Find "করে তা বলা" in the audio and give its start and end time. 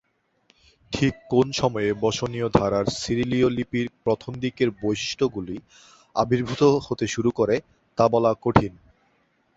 7.31-8.31